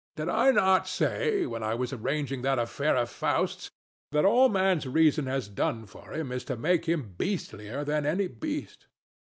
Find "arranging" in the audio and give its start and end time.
1.93-2.41